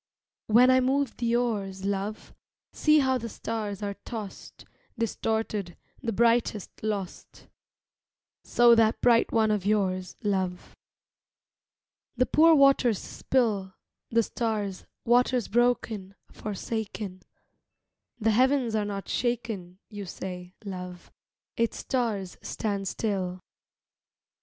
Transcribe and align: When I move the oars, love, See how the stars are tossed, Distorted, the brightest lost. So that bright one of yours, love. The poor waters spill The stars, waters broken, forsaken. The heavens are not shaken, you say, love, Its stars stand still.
When 0.47 0.71
I 0.71 0.79
move 0.79 1.15
the 1.17 1.35
oars, 1.35 1.85
love, 1.85 2.33
See 2.73 3.01
how 3.01 3.19
the 3.19 3.29
stars 3.29 3.83
are 3.83 3.93
tossed, 4.03 4.65
Distorted, 4.97 5.77
the 6.01 6.11
brightest 6.11 6.71
lost. 6.81 7.45
So 8.43 8.73
that 8.73 8.99
bright 9.01 9.31
one 9.31 9.51
of 9.51 9.63
yours, 9.63 10.15
love. 10.23 10.75
The 12.17 12.25
poor 12.25 12.55
waters 12.55 12.97
spill 12.97 13.75
The 14.09 14.23
stars, 14.23 14.85
waters 15.05 15.47
broken, 15.47 16.15
forsaken. 16.31 17.21
The 18.19 18.31
heavens 18.31 18.73
are 18.73 18.85
not 18.85 19.07
shaken, 19.07 19.77
you 19.87 20.07
say, 20.07 20.55
love, 20.65 21.11
Its 21.57 21.77
stars 21.77 22.37
stand 22.41 22.87
still. 22.87 23.39